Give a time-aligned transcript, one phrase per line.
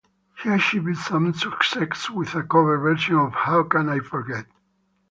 [0.41, 4.47] He achieved some success with a cover version of How Can I Forget?